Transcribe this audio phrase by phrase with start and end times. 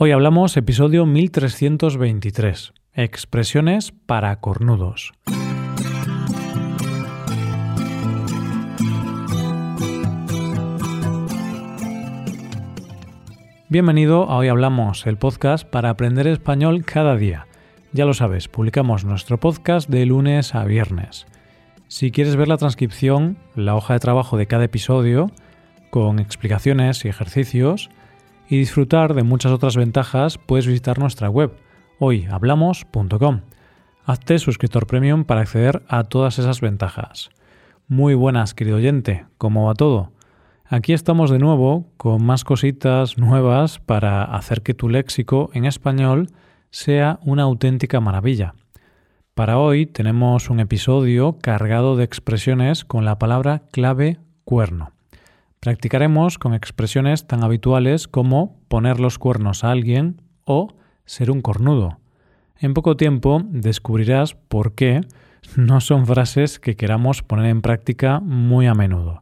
[0.00, 5.12] Hoy hablamos episodio 1323, expresiones para cornudos.
[13.68, 17.48] Bienvenido a Hoy Hablamos, el podcast para aprender español cada día.
[17.92, 21.26] Ya lo sabes, publicamos nuestro podcast de lunes a viernes.
[21.88, 25.32] Si quieres ver la transcripción, la hoja de trabajo de cada episodio,
[25.90, 27.90] con explicaciones y ejercicios,
[28.48, 31.52] y disfrutar de muchas otras ventajas, puedes visitar nuestra web
[31.98, 33.40] hoyhablamos.com.
[34.04, 37.30] Hazte suscriptor premium para acceder a todas esas ventajas.
[37.88, 40.12] Muy buenas, querido oyente, ¿cómo va todo?
[40.64, 46.28] Aquí estamos de nuevo con más cositas nuevas para hacer que tu léxico en español
[46.70, 48.54] sea una auténtica maravilla.
[49.34, 54.97] Para hoy tenemos un episodio cargado de expresiones con la palabra clave cuerno.
[55.60, 61.98] Practicaremos con expresiones tan habituales como poner los cuernos a alguien o ser un cornudo.
[62.60, 65.00] En poco tiempo descubrirás por qué
[65.56, 69.20] no son frases que queramos poner en práctica muy a menudo.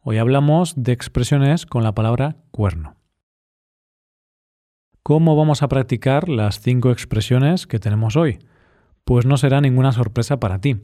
[0.00, 2.96] Hoy hablamos de expresiones con la palabra cuerno.
[5.02, 8.38] ¿Cómo vamos a practicar las cinco expresiones que tenemos hoy?
[9.04, 10.76] Pues no será ninguna sorpresa para ti,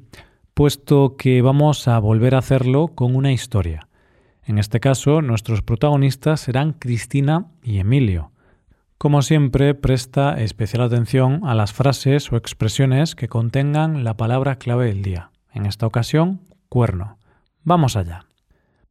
[0.52, 3.89] puesto que vamos a volver a hacerlo con una historia.
[4.44, 8.33] En este caso, nuestros protagonistas serán Cristina y Emilio.
[8.98, 14.86] Como siempre, presta especial atención a las frases o expresiones que contengan la palabra clave
[14.86, 15.30] del día.
[15.52, 17.19] En esta ocasión, cuerno.
[17.64, 18.27] Vamos allá.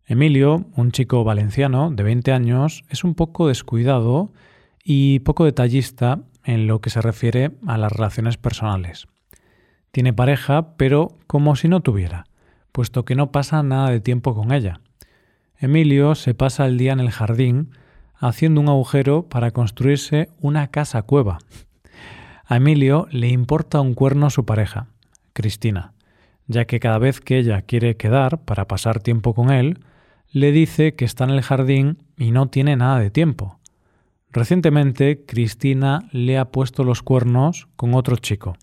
[0.05, 4.31] Emilio, un chico valenciano de 20 años, es un poco descuidado
[4.83, 9.07] y poco detallista en lo que se refiere a las relaciones personales.
[9.91, 12.25] Tiene pareja, pero como si no tuviera,
[12.71, 14.81] puesto que no pasa nada de tiempo con ella.
[15.61, 17.71] Emilio se pasa el día en el jardín
[18.15, 21.39] haciendo un agujero para construirse una casa cueva.
[22.45, 24.87] A Emilio le importa un cuerno su pareja,
[25.33, 25.91] Cristina,
[26.47, 29.79] ya que cada vez que ella quiere quedar para pasar tiempo con él,
[30.31, 33.59] le dice que está en el jardín y no tiene nada de tiempo.
[34.31, 38.55] Recientemente, Cristina le ha puesto los cuernos con otro chico.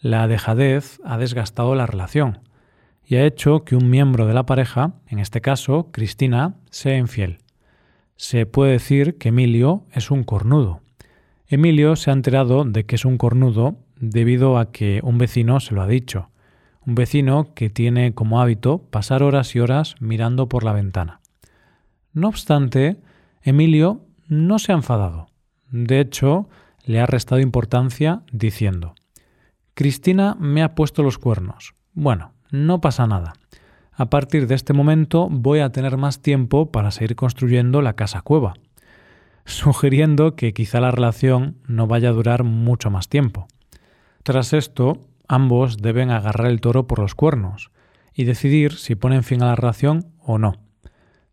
[0.00, 2.40] La dejadez ha desgastado la relación
[3.10, 7.38] y ha hecho que un miembro de la pareja, en este caso Cristina, sea infiel.
[8.14, 10.80] Se puede decir que Emilio es un cornudo.
[11.48, 15.74] Emilio se ha enterado de que es un cornudo debido a que un vecino se
[15.74, 16.30] lo ha dicho.
[16.86, 21.20] Un vecino que tiene como hábito pasar horas y horas mirando por la ventana.
[22.12, 23.00] No obstante,
[23.42, 25.26] Emilio no se ha enfadado.
[25.72, 26.48] De hecho,
[26.84, 28.94] le ha restado importancia diciendo,
[29.74, 31.74] Cristina me ha puesto los cuernos.
[31.92, 33.34] Bueno, no pasa nada.
[33.92, 38.22] A partir de este momento voy a tener más tiempo para seguir construyendo la casa
[38.22, 38.54] cueva,
[39.44, 43.46] sugiriendo que quizá la relación no vaya a durar mucho más tiempo.
[44.22, 47.70] Tras esto, ambos deben agarrar el toro por los cuernos
[48.14, 50.54] y decidir si ponen fin a la relación o no.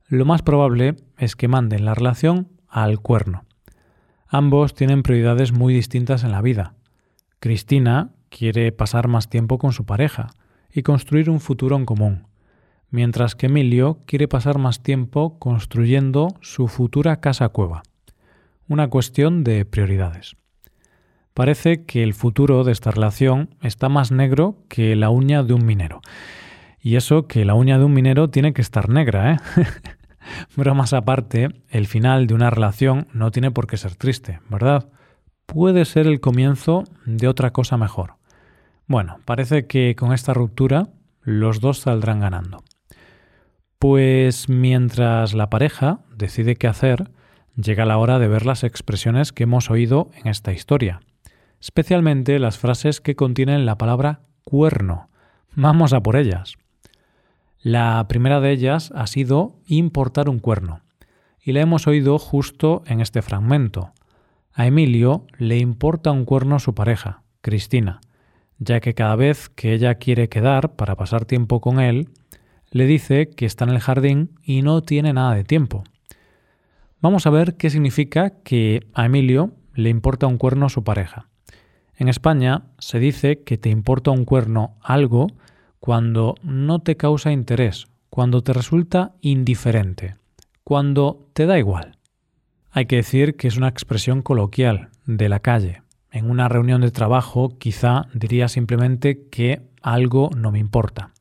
[0.07, 3.45] Lo más probable es que manden la relación al cuerno.
[4.27, 6.73] Ambos tienen prioridades muy distintas en la vida.
[7.39, 10.29] Cristina quiere pasar más tiempo con su pareja,
[10.73, 12.27] y construir un futuro en común,
[12.89, 17.83] mientras que Emilio quiere pasar más tiempo construyendo su futura casa cueva.
[18.67, 20.35] Una cuestión de prioridades.
[21.33, 25.65] Parece que el futuro de esta relación está más negro que la uña de un
[25.65, 26.01] minero.
[26.81, 29.37] Y eso que la uña de un minero tiene que estar negra, ¿eh?
[30.55, 34.89] Bromas aparte, el final de una relación no tiene por qué ser triste, ¿verdad?
[35.45, 38.15] Puede ser el comienzo de otra cosa mejor.
[38.87, 40.87] Bueno, parece que con esta ruptura
[41.21, 42.63] los dos saldrán ganando.
[43.79, 47.11] Pues mientras la pareja decide qué hacer,
[47.55, 51.01] llega la hora de ver las expresiones que hemos oído en esta historia,
[51.59, 55.09] especialmente las frases que contienen la palabra cuerno.
[55.53, 56.55] Vamos a por ellas.
[57.59, 60.81] La primera de ellas ha sido importar un cuerno,
[61.41, 63.91] y la hemos oído justo en este fragmento.
[64.53, 67.99] A Emilio le importa un cuerno su pareja, Cristina,
[68.59, 72.09] ya que cada vez que ella quiere quedar para pasar tiempo con él,
[72.71, 75.83] le dice que está en el jardín y no tiene nada de tiempo.
[77.01, 81.29] Vamos a ver qué significa que a Emilio le importa un cuerno su pareja.
[81.95, 85.27] En España se dice que te importa un cuerno algo
[85.79, 90.15] cuando no te causa interés, cuando te resulta indiferente,
[90.63, 91.97] cuando te da igual.
[92.71, 95.81] Hay que decir que es una expresión coloquial, de la calle,
[96.17, 101.11] en una reunión de trabajo quizá diría simplemente que algo no me importa.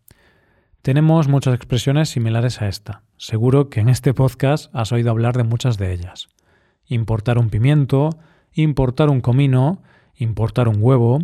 [0.81, 3.02] Tenemos muchas expresiones similares a esta.
[3.19, 6.28] Seguro que en este podcast has oído hablar de muchas de ellas.
[6.88, 8.10] importar un pimiento,
[8.52, 9.82] importar un comino,
[10.14, 11.19] importar un huevo.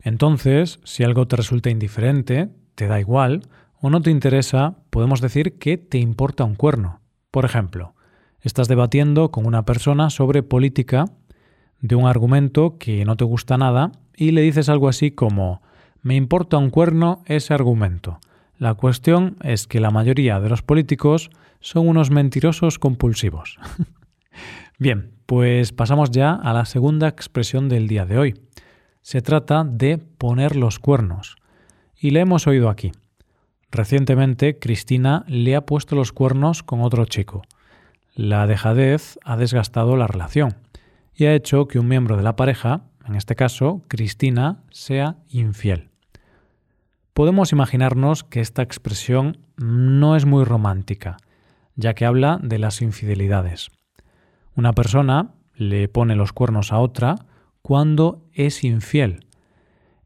[0.00, 3.42] Entonces, si algo te resulta indiferente, te da igual
[3.80, 7.00] o no te interesa, podemos decir que te importa un cuerno.
[7.30, 7.94] Por ejemplo,
[8.40, 11.04] estás debatiendo con una persona sobre política
[11.84, 15.60] de un argumento que no te gusta nada y le dices algo así como
[16.00, 18.20] me importa un cuerno ese argumento.
[18.56, 21.28] La cuestión es que la mayoría de los políticos
[21.60, 23.58] son unos mentirosos compulsivos.
[24.78, 28.34] Bien, pues pasamos ya a la segunda expresión del día de hoy.
[29.02, 31.36] Se trata de poner los cuernos.
[32.00, 32.92] Y le hemos oído aquí.
[33.70, 37.42] Recientemente Cristina le ha puesto los cuernos con otro chico.
[38.14, 40.56] La dejadez ha desgastado la relación
[41.14, 45.90] y ha hecho que un miembro de la pareja, en este caso Cristina, sea infiel.
[47.12, 51.16] Podemos imaginarnos que esta expresión no es muy romántica,
[51.76, 53.70] ya que habla de las infidelidades.
[54.56, 57.14] Una persona le pone los cuernos a otra
[57.62, 59.26] cuando es infiel.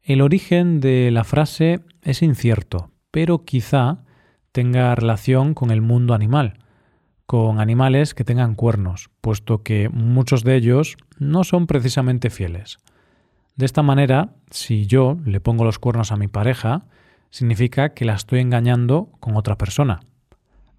[0.02, 4.04] El origen de la frase es incierto, pero quizá
[4.52, 6.58] tenga relación con el mundo animal,
[7.28, 12.78] con animales que tengan cuernos, puesto que muchos de ellos no son precisamente fieles.
[13.54, 16.86] De esta manera, si yo le pongo los cuernos a mi pareja,
[17.28, 20.00] significa que la estoy engañando con otra persona.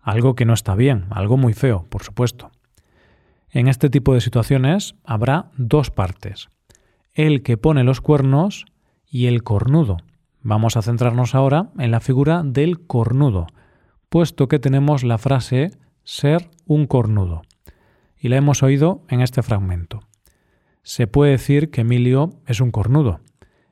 [0.01, 2.49] Algo que no está bien, algo muy feo, por supuesto.
[3.51, 6.49] En este tipo de situaciones habrá dos partes,
[7.13, 8.65] el que pone los cuernos
[9.05, 9.97] y el cornudo.
[10.41, 13.45] Vamos a centrarnos ahora en la figura del cornudo,
[14.09, 17.43] puesto que tenemos la frase ser un cornudo.
[18.17, 20.01] Y la hemos oído en este fragmento.
[20.83, 23.21] Se puede decir que Emilio es un cornudo.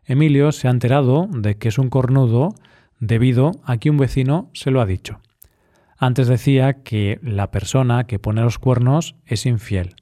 [0.05, 2.55] Emilio se ha enterado de que es un cornudo
[2.99, 5.19] debido a que un vecino se lo ha dicho.
[5.97, 9.95] Antes decía que la persona que pone los cuernos es infiel.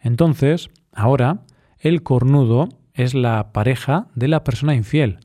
[0.00, 1.42] Entonces, ahora,
[1.78, 5.18] el cornudo es la pareja de la persona infiel,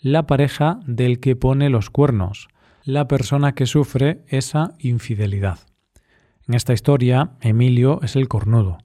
[0.00, 2.48] la pareja del que pone los cuernos,
[2.84, 5.58] la persona que sufre esa infidelidad.
[6.52, 8.76] En esta historia, Emilio es el cornudo.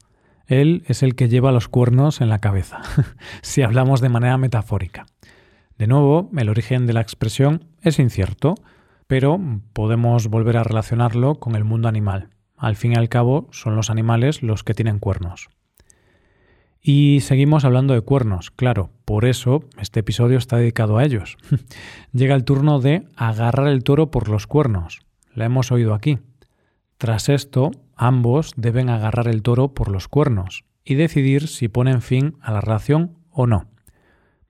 [0.45, 2.79] Él es el que lleva los cuernos en la cabeza,
[3.41, 5.05] si hablamos de manera metafórica.
[5.77, 8.55] De nuevo, el origen de la expresión es incierto,
[9.05, 9.37] pero
[9.73, 12.29] podemos volver a relacionarlo con el mundo animal.
[12.55, 15.49] Al fin y al cabo, son los animales los que tienen cuernos.
[16.81, 21.35] Y seguimos hablando de cuernos, claro, por eso este episodio está dedicado a ellos.
[22.13, 25.01] Llega el turno de agarrar el toro por los cuernos.
[25.33, 26.19] La hemos oído aquí.
[26.97, 32.37] Tras esto, ambos deben agarrar el toro por los cuernos y decidir si ponen fin
[32.41, 33.67] a la relación o no.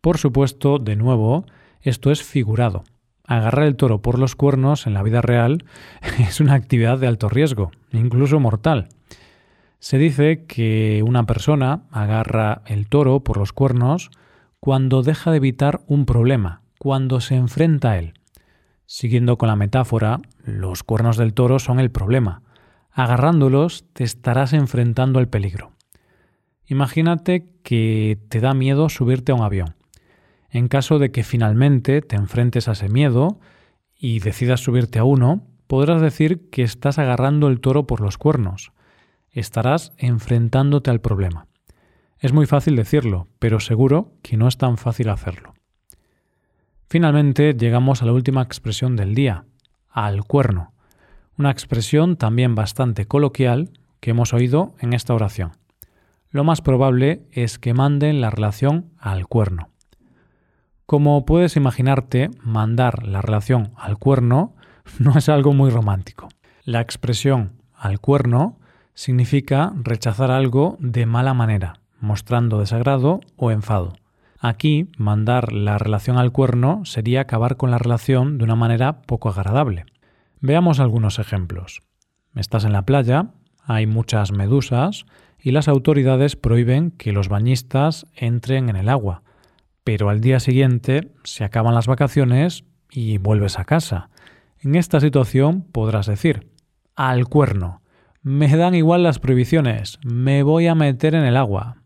[0.02, 1.46] Por supuesto, de nuevo,
[1.82, 2.84] esto es figurado.
[3.26, 5.66] Agarrar el toro por los cuernos en la vida real
[6.20, 8.88] es una actividad de alto riesgo, incluso mortal.
[9.80, 14.10] Se dice que una persona agarra el toro por los cuernos
[14.60, 18.14] cuando deja de evitar un problema, cuando se enfrenta a él.
[18.90, 22.42] Siguiendo con la metáfora, los cuernos del toro son el problema.
[22.90, 25.74] Agarrándolos te estarás enfrentando al peligro.
[26.66, 29.76] Imagínate que te da miedo subirte a un avión.
[30.50, 33.42] En caso de que finalmente te enfrentes a ese miedo
[33.94, 38.72] y decidas subirte a uno, podrás decir que estás agarrando el toro por los cuernos.
[39.32, 41.48] Estarás enfrentándote al problema.
[42.20, 45.57] Es muy fácil decirlo, pero seguro que no es tan fácil hacerlo.
[46.90, 49.44] Finalmente llegamos a la última expresión del día,
[49.90, 50.72] al cuerno,
[51.38, 55.52] una expresión también bastante coloquial que hemos oído en esta oración.
[56.30, 59.70] Lo más probable es que manden la relación al cuerno.
[60.86, 64.56] Como puedes imaginarte, mandar la relación al cuerno
[65.00, 66.30] no es algo muy romántico.
[66.64, 68.60] La expresión al cuerno
[68.94, 73.94] significa rechazar algo de mala manera, mostrando desagrado o enfado.
[74.40, 79.30] Aquí, mandar la relación al cuerno sería acabar con la relación de una manera poco
[79.30, 79.86] agradable.
[80.40, 81.82] Veamos algunos ejemplos.
[82.36, 83.32] Estás en la playa,
[83.64, 85.06] hay muchas medusas
[85.40, 89.24] y las autoridades prohíben que los bañistas entren en el agua.
[89.84, 94.10] Pero al día siguiente se acaban las vacaciones y vuelves a casa.
[94.60, 96.52] En esta situación podrás decir,
[96.96, 97.82] al cuerno,
[98.22, 101.78] me dan igual las prohibiciones, me voy a meter en el agua.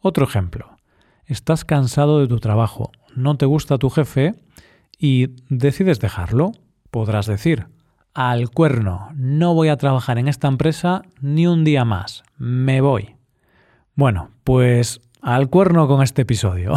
[0.00, 0.76] Otro ejemplo.
[1.26, 4.34] Estás cansado de tu trabajo, no te gusta tu jefe
[4.98, 6.52] y decides dejarlo.
[6.90, 7.68] Podrás decir,
[8.14, 13.16] al cuerno, no voy a trabajar en esta empresa ni un día más, me voy.
[13.94, 16.74] Bueno, pues al cuerno con este episodio.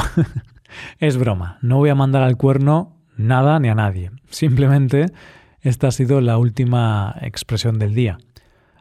[0.99, 4.11] es broma, no voy a mandar al cuerno nada ni a nadie.
[4.29, 5.07] Simplemente
[5.61, 8.17] esta ha sido la última expresión del día.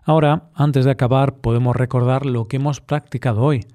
[0.04, 3.66] Ahora, antes de acabar, podemos recordar lo que hemos practicado hoy.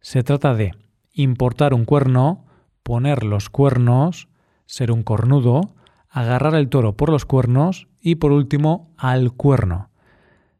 [0.00, 0.72] Se trata de
[1.16, 2.44] importar un cuerno,
[2.82, 4.28] poner los cuernos,
[4.66, 5.74] ser un cornudo,
[6.08, 9.90] agarrar el toro por los cuernos y por último al cuerno.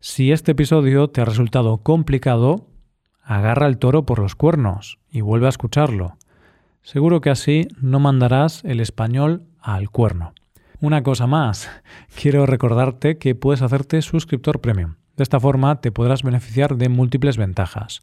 [0.01, 2.67] Si este episodio te ha resultado complicado,
[3.23, 6.17] agarra el toro por los cuernos y vuelve a escucharlo.
[6.83, 10.33] Seguro que así no mandarás el español al cuerno.
[10.81, 11.69] Una cosa más,
[12.21, 14.95] quiero recordarte que puedes hacerte suscriptor premium.
[15.17, 18.03] De esta forma te podrás beneficiar de múltiples ventajas,